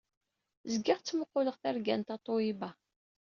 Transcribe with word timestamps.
Zgiɣ 0.73 0.99
ttmuquleɣ 0.99 1.55
targa 1.61 1.95
n 1.95 2.01
Tatoeba. 2.07 2.69